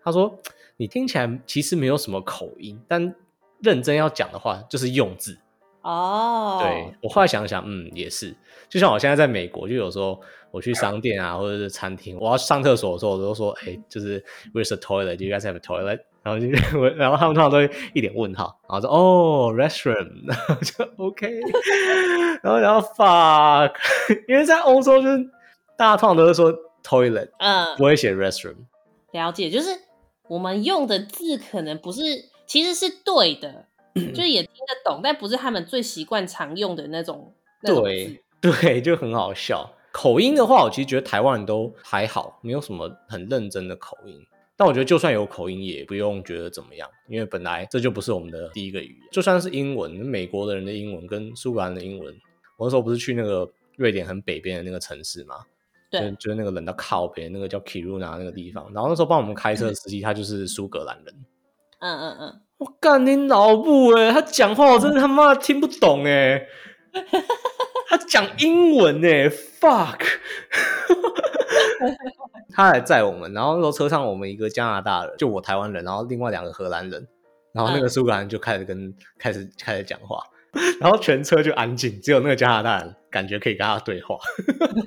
[0.04, 0.38] 他说
[0.78, 3.16] 你听起来其实没有什么口音，但
[3.60, 5.38] 认真要讲的话，就是用字。
[5.84, 8.36] 哦、oh.，对，我后来想想，嗯，也是，
[8.70, 14.24] 就像我现在在美国，就有时候我去商店啊，或者是餐厅，我要上厕所的时候，我都说，哎、欸，就是
[14.54, 15.18] Where's the toilet?
[15.18, 16.02] Do you guys have a toilet?
[16.24, 16.48] 然后就
[16.96, 21.40] 然后他们通常都会一脸问号，然后说，哦，restroom， 然后就 OK，
[22.44, 23.74] 然后然后 fuck，
[24.28, 25.18] 因为在欧洲就是
[25.78, 26.54] 大家通常都是说
[26.84, 28.56] toilet，嗯、uh,，不会写 restroom。
[29.12, 29.70] 了解，就是
[30.28, 32.02] 我们用的字可能不是，
[32.46, 33.66] 其实是对的。
[34.16, 37.34] 就 也听得懂，但不是他们最习惯常用的那种。
[37.62, 39.70] 那种对对，就很好笑。
[39.92, 44.18] 口音的话，我其实觉得台湾人都还好，没有什么很认真的口音。
[44.62, 49.08] 但我觉得就算有口音，也不用觉得怎么样，因为本来这就不是我们的第一个语言。
[49.12, 52.16] 就算是英文，美国的人的英文跟苏格兰的英文，
[52.58, 55.38] 我那时候不是去那个瑞典很北边的那个城市吗？
[55.90, 58.72] 对，就就是那个冷到靠北，那个叫 Kiruna 那个地方。
[58.72, 61.16] 然后那时候帮我们开车的司机，他就是苏格兰人。
[61.80, 62.42] 嗯嗯嗯。
[62.60, 64.12] 我干你老母哎！
[64.12, 66.46] 他讲话我真的他妈听不懂哎，
[67.90, 69.98] 他讲英文哎，fuck！
[72.54, 77.08] 他来载我们，然后那时候车上我们一个加拿大人，就我台湾人，然后另外两个荷兰人，
[77.54, 80.24] 然后那个苏格兰人就开始跟、嗯、开始开始讲话，
[80.80, 84.18] 然后全车就安静，只有那个加拿大人感觉可以跟他对话。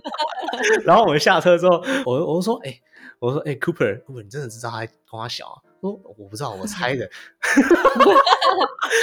[0.85, 2.81] 然后我们下车之后，我我就说哎、欸，
[3.19, 5.59] 我说哎、欸、Cooper，Cooper，你真的知道他跟他小啊？
[5.83, 7.07] 我不知道，我猜的。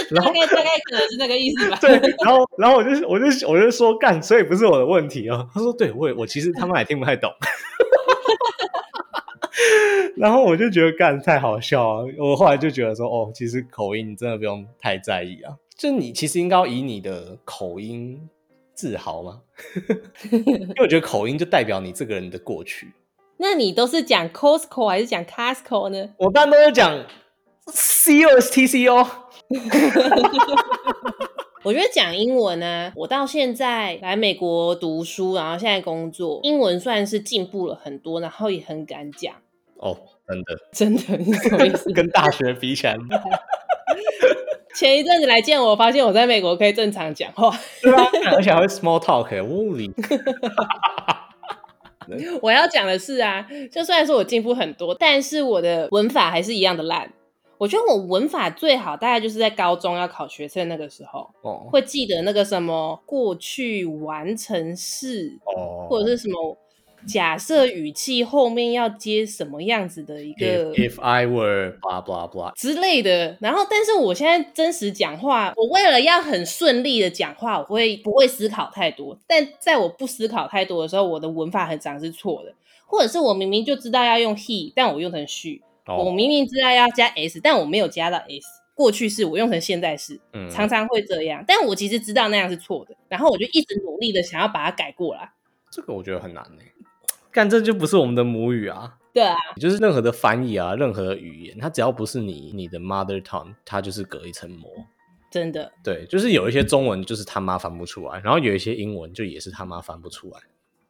[0.10, 1.78] 然后大概大概可能是那个意思吧。
[1.80, 1.92] 对，
[2.26, 5.48] 然后然后我就我就我就说干，所以不是我的问题哦。
[5.54, 7.32] 他说对，我也我其实他们也听不太懂。
[10.18, 12.14] 然后我就觉得干太好笑了！
[12.20, 15.56] 我后来就觉得说哦，其实口音你真的不用太在意啊。
[15.78, 18.30] 就你其实应该要以你的口音
[18.74, 19.42] 自豪吗？
[20.32, 22.94] 因为我觉得口音就代表你这个人的过去。
[23.38, 26.10] 那你都是讲 Costco 还是讲 Costco 呢？
[26.18, 27.06] 我当然都是讲
[27.68, 29.08] C O S T C O。
[31.64, 39.34] 我觉得讲英文呢、啊，我到现在来美国读书，然后现在工作，英文算是进步了很多，然后也很敢讲。
[39.82, 41.92] 哦，真的，真的， 你什么意思？
[41.94, 42.96] 跟大学比起来，
[44.78, 48.08] 前一阵子来见我，发现我在美国可以正常讲话，对啊？
[48.36, 49.92] 而且还会 small talk，无理。
[52.42, 57.12] 我要讲的是啊，就虽然说我进步很多，但是我的文法还是一样的烂。
[57.58, 66.58] 我觉得我文法最好大概就是在高中要考学测那个时候，哦，会记得那个什么过去完成式，哦，或者是什么。
[67.08, 79.18] 假设语气后面要接什么样子的一个 if,，If I were blah blah blah 之类的，然后但是我现在真实讲话，我为了要很顺利的讲话，我会不会思考太多？
[79.28, 82.54] 但在我不思考太多的时候，我的文法很常是错的，
[82.86, 95.32] 或者是我明明就知道要用 he，但我用成 she，哦，我明明知道要加 s，但我没有加到 s，过去式我用成现在式，嗯，常常会这样，但我其实知道那样是错的，然后我就一直努力的想要把它改过来。
[95.72, 96.62] 这个我觉得很难呢。
[97.32, 98.98] 干，这就不是我们的母语啊！
[99.14, 104.70] 对啊，就是任何的翻译啊，任何的语言，它只要不是你你的 mother tongue，它就是隔一层膜。
[105.30, 105.72] 真的。
[105.84, 110.40] 对，就是有一些中文就是他妈翻不出来，然后有一些英文就也是他妈翻不出来。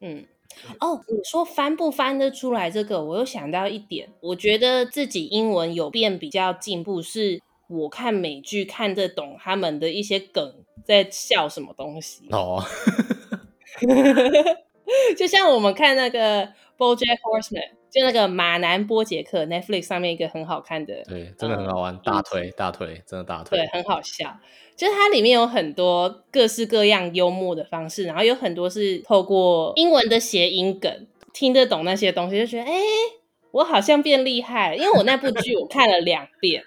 [0.01, 0.25] 嗯，
[0.79, 12.27] 哦，你说翻不翻得出来这个，我又想到一点，我觉得自己英文有变比较进步，是我看美剧看得懂他们的一些梗在笑什么东西。
[12.31, 12.63] 哦。
[15.17, 16.45] 就像我们看那个
[16.77, 24.37] BoJack Horseman，就那个马南波杰克，Netflix 上面一个很好看的，对，真的很好玩，嗯、大腿大腿，真的大腿，对，很好笑。
[24.75, 32.83] 就是它里面有很多各式各样幽默的方式，然后有很多是透过英文的谐音梗听得懂那些东西，就觉得哎、欸，
[33.51, 36.63] 我好像变厉害了，因为我那部剧我看了两遍。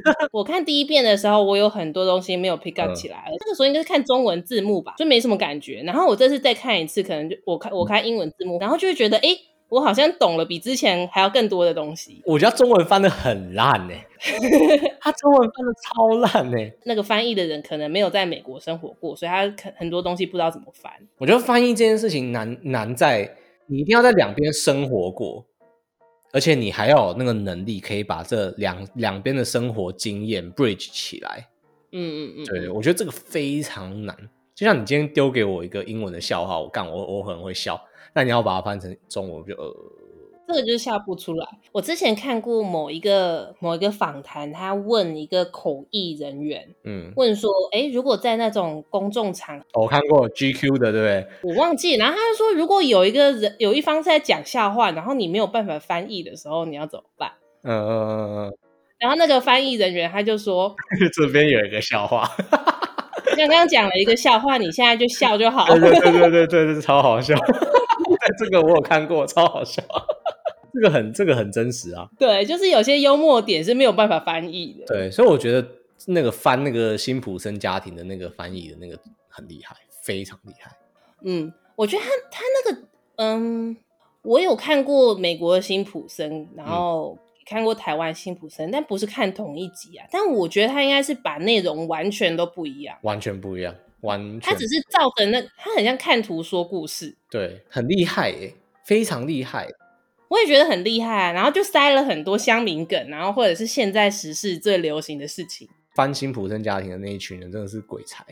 [0.32, 5.82] 我看第一遍的时候，我有很多东西没有 pick up 起来，这、嗯、个时候应该是看中文字幕吧，就没什么感觉。
[5.84, 12.22] 然后我这次再看一次，可能就我看我看英文字幕，然后就会觉得，哎、欸，我好像懂了比之前还要更多的东西。
[12.24, 16.72] 我觉得中文翻的很烂呢、欸，他中文翻的 超烂呢、欸。
[16.84, 20.92] 那个翻译的人可能没有在美国生活过，所以他很多东西不知道怎么翻。
[21.18, 25.44] 我觉得翻译这件事情难难在你一定要在两边生活过。
[26.36, 31.48] 而且你还要有那个能力，可以把这两两边的生活经验 bridge 起来。
[31.92, 34.14] 嗯嗯嗯，对，我觉得这个非常难。
[34.54, 39.74] 就像你今天丢给我一个英文的笑话，我干，我我可能会笑，但你要把它翻成中文，就呃。
[40.46, 41.46] 这个就是笑不出来。
[41.72, 51.26] 我之前看过某一个某一个访谈，他问一个口译人员，嗯，问说，哎，如果在那种公众场，我看过 GQ 的，对不对？
[51.42, 51.94] 我忘记。
[51.96, 57.32] 然后他就说，如果有一个人有一方在讲笑话，然后你没有办法翻译的时候，你要怎么办？
[57.64, 58.58] 嗯嗯嗯嗯。
[58.98, 60.74] 然后那个翻译人员他就说，
[61.12, 62.30] 这边有一个笑话，
[63.36, 65.78] 刚刚讲了一个笑话，你现在就笑就好了。
[65.78, 67.34] 对对对对对对，超好笑。
[68.38, 69.82] 这个我有看过，超好笑。
[70.76, 72.06] 这个很，这个很真实啊。
[72.18, 74.84] 对，就是有些幽默点是没有办法翻译的。
[74.86, 75.66] 对，所以我觉得
[76.06, 80.70] 那个翻那个辛普森家庭的那个翻译的那个很厉害，非常厉害。
[81.22, 82.82] 嗯，我觉得他他那个，
[83.16, 83.74] 嗯，
[84.20, 90.06] 我有看过美国的辛普森，然后看过台湾辛普森，但不是看同一集啊。
[90.12, 94.40] 但我觉得他应该是把内容完全都不一样，完全不一样，完全。
[94.40, 97.16] 他只是照着那，他很像看图说故事。
[97.30, 98.52] 对，很厉害耶，
[98.84, 99.68] 非常厉害。
[100.28, 105.68] 我也觉得很厉害啊，然后就塞了很多乡民梗，然后或者是现在时事最流行的事情。
[105.94, 108.24] 翻新普森家庭的那一群人真的是鬼才，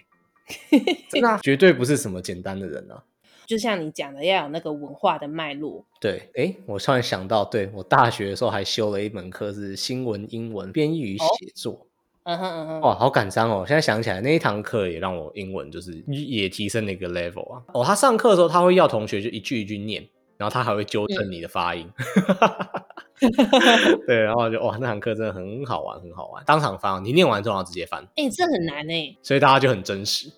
[1.10, 3.02] 真的、啊、绝对不是什么简单的人啊！
[3.46, 5.84] 就像你讲的，要有那个文化的脉络。
[6.00, 11.86] 对，哎，我突然想到，对，我大学的时候还修了一门课是新闻英文编译与写作。
[12.24, 13.64] 嗯哼嗯哼，哇，好感伤哦！
[13.66, 17.62] 现在想起来，那一堂课也让我英文就是也提升了一个 level 啊。
[17.74, 20.06] 哦，他上课的时候他会要同学就一句一句念。
[20.36, 21.88] 然后他还会纠正你的发音，
[24.06, 26.42] 对，然后就哇，那堂课真的很好玩，很好玩。
[26.44, 30.28] 当场翻，你念完之后直接翻，哎、欸，这很难哎，所以大家就很真实，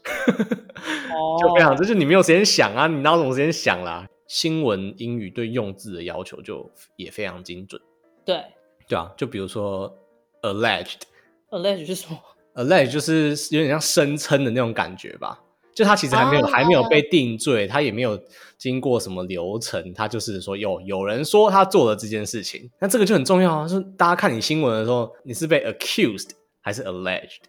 [1.13, 4.07] 哦， 就非常，就是你没有时间想啊，你哪有什么时间想啦？
[4.27, 7.81] 新闻英语对用字的要求就也非常精准，
[8.25, 8.45] 对，
[8.89, 9.97] 对啊，就比如说
[10.43, 12.19] alleged，alleged 是什么
[12.57, 15.41] ？alleged 就是有点像声称的那种感觉吧。
[15.77, 18.19] 就他其实还没有、oh, 还没有被定罪，他也没有
[18.57, 23.69] 经过什么流程，他就是说有有人说他做了这件事情，那这个就很重要啊。
[23.69, 26.31] 就是大家看你新闻的时候，你是被 accused
[26.63, 27.41] 还是 alleged？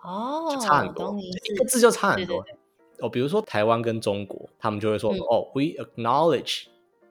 [0.00, 2.40] 哦，就差很多，一个字就差很多。
[2.42, 6.62] 对对对哦，比如说台湾跟中国，他们就会说、嗯、哦，we acknowledge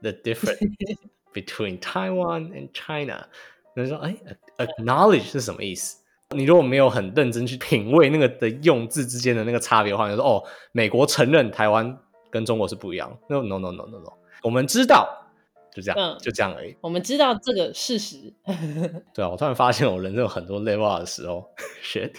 [0.02, 0.98] the difference
[1.32, 3.28] between Taiwan and China。
[3.76, 4.18] 那说哎
[4.58, 6.03] ，acknowledge 是什么意思？
[6.34, 11.98] 你如果没有很认真去品味那个的用字之间的那个差别的话，你就说哦，美国承认台湾
[12.30, 13.18] 跟中国是不一样。
[13.28, 15.28] No no no no no no，我们知道，
[15.74, 16.76] 就这样，嗯、就这样而已。
[16.82, 18.34] 我们知道这个事实。
[19.14, 21.50] 对啊，我突然发现我人生有很多 level up 的时候
[21.84, 22.14] ，shit。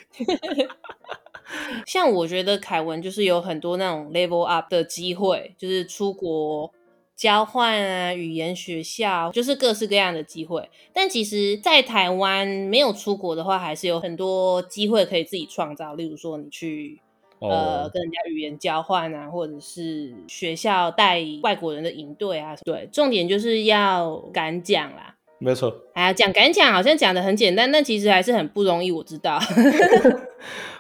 [1.87, 6.73] 像我觉得凯文就是有很多那种 level up 的机会，就是出国。
[7.17, 10.69] 交换啊，语言学校就是各式各样的机会。
[10.93, 15.95] 但其实，在台湾没有出国的话，还是有很多机会可以自己创造。
[15.95, 17.01] 例如说，你去、
[17.39, 17.51] oh.
[17.53, 22.57] 呃跟人家语言交换啊，或者是学校带外国人的营队啊。
[22.65, 25.15] 对，重点就是要敢讲啦。
[25.39, 25.73] 没错。
[25.95, 28.91] 哎呀，讲敢讲，好像讲的很简单，但其实还是很不容易。
[28.91, 29.39] 我知道。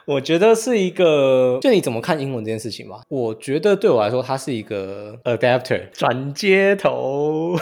[0.06, 3.02] 我觉得是一个，就你怎么看英文这件事情吧。
[3.08, 7.56] 我觉得对我来说，它是一个 adapter 转接头。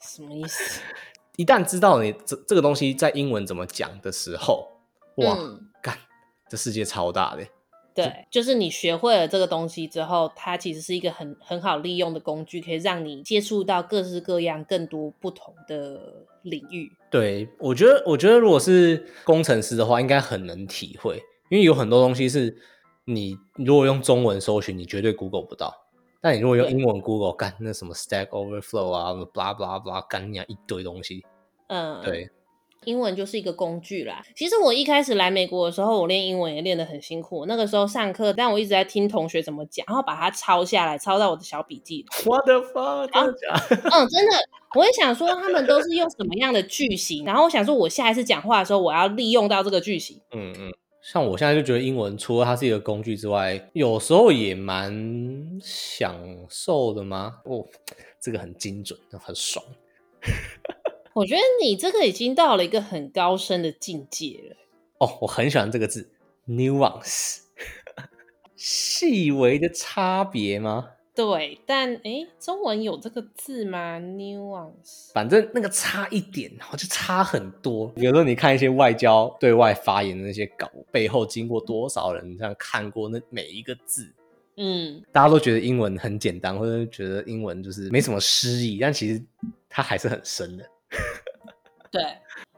[0.00, 0.80] 什么意思？
[1.36, 4.68] 一旦知道你这这个东西在英文怎么讲的时候，
[5.16, 5.34] 哇，
[5.82, 6.00] 干、嗯，
[6.48, 7.44] 这世界超大的。
[7.92, 16.92] 对，就是你学会了这个东西之后，它其实是一个很很好利用的工具，可以让你接触到各式各样、更多不同的领域。
[17.10, 21.20] 对，我觉得，我觉得如果是工程师的话，应该很能体会，
[21.50, 22.56] 因为有很多东西是
[23.04, 25.74] 你如果用中文搜寻，你绝对 Google 不到。
[26.22, 31.24] 但你如果用英文 Google，干那什么 Stack Overflow 啊，blah blah blah，干你一堆东西。
[31.68, 32.30] 嗯，对。
[32.84, 34.22] 英文就是一个工具啦。
[34.34, 37.44] 其实我一开始来美国的时候，我练英文也练得很辛苦。
[37.44, 42.06] 那个时候上课，但我一直在听同学怎么讲，然后把它抄下来，抄到我的小笔记里。
[42.24, 43.10] What the fuck？
[43.12, 43.90] 真的假的？
[43.90, 44.36] 嗯，真的。
[44.74, 47.24] 我也想说，他们都是用什么样的句型？
[47.26, 50.20] 然后我想说，我下一次讲话的时候，我要利用到这个句型。
[50.32, 50.72] 嗯嗯。
[51.02, 56.14] 像我现在就觉得英文除了它是一个工具之外，有时候也蛮享
[56.48, 57.40] 受的吗？
[57.44, 57.66] 哦，
[58.20, 59.64] 这个很精准，很爽。
[61.14, 64.56] 我觉得你这个已经到了一个很高深的境界了。
[64.98, 66.10] 哦，我很喜欢这个字
[66.46, 67.38] ，nuance，
[68.54, 70.90] 细微的差别吗？
[71.12, 77.92] 对，但诶，中文有这个字吗？nuance，反正那个差一点，然后就差很多。
[77.96, 84.10] 有时候你看一些外交对外发言的那些稿，背后经过多少人这样看过那每一个字，
[84.56, 89.22] 嗯，大家都觉得英文很简单，或者觉得英文就是没什么诗意，但其实
[89.68, 90.64] 它还是很深的。
[91.90, 92.02] 对，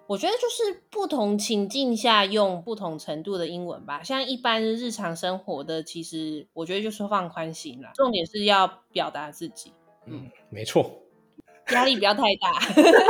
[0.06, 4.02] 我觉得就是不同情境下用不同程度的英文吧。
[4.02, 7.90] 像一般日常生活的，其实我觉得就是放宽心啦。
[7.94, 9.72] 重点是要表达自己。
[10.06, 10.98] 嗯，没错。
[11.70, 12.52] 压力不要太大。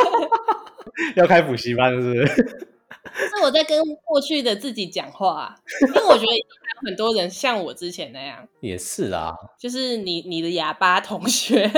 [1.16, 2.68] 要开补习班是不是？
[3.14, 5.54] 是我在跟过去的自己讲话，
[5.88, 8.46] 因为我觉得还有很多人像我之前那样。
[8.60, 11.70] 也是啊，就是你你的哑巴同学。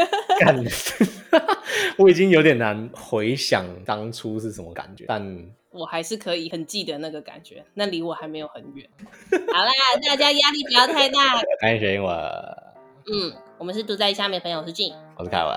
[1.97, 7.64] 我已经有点难回想当初是什么感觉，但我还是可以很记得那个感觉。
[7.75, 8.89] 那离我还没有很远。
[9.31, 9.72] 好啦，
[10.09, 11.18] 大家压力不要太大。
[11.61, 12.14] 欢迎学英文。
[13.07, 15.51] 嗯，我们是独在下面的朋友，我是 Gene，我是凯文。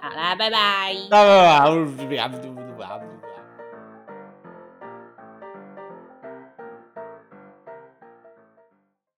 [0.00, 0.94] 好啦，拜拜。
[1.10, 3.11] 拜拜。